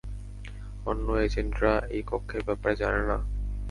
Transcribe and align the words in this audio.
অন্য 0.85 1.07
অ্যাজেন্টরা 1.11 1.73
এই 1.89 2.03
কক্ষের 2.07 2.41
ব্যাপারে 2.43 2.73
জানে 2.75 3.01
না? 3.03 3.17